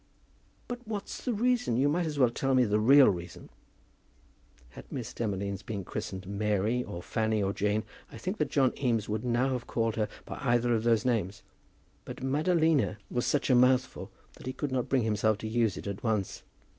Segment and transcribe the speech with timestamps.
[0.67, 1.77] "But what's the reason?
[1.77, 3.49] You might as well tell me the real reason."
[4.69, 9.07] Had Miss Demolines been christened Mary, or Fanny, or Jane, I think that John Eames
[9.07, 11.43] would now have called her by either of those names;
[12.03, 15.85] but Madalina was such a mouthful that he could not bring himself to use it
[15.85, 16.41] at once.